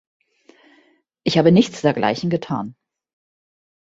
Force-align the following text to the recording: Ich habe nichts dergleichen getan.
Ich 1.23 1.37
habe 1.37 1.51
nichts 1.51 1.81
dergleichen 1.81 2.31
getan. 2.31 2.75